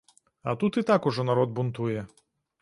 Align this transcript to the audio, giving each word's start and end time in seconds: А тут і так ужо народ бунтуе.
А 0.47 0.55
тут 0.63 0.79
і 0.81 0.83
так 0.91 1.05
ужо 1.11 1.27
народ 1.29 1.53
бунтуе. 1.61 2.07